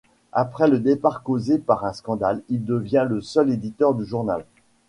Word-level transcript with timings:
Après 0.31 0.67
le 0.67 0.79
départ 0.79 1.21
causé 1.21 1.59
par 1.59 1.85
un 1.85 1.93
scandale, 1.93 2.41
il 2.49 2.65
devient 2.65 3.05
le 3.07 3.21
seul 3.21 3.51
éditeur 3.51 3.93
du 3.93 4.03
journal. 4.03 4.45